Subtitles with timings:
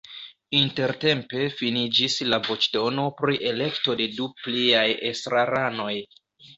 [0.59, 5.97] Intertempe finiĝis la voĉdono pri elekto de du pliaj estraranoj.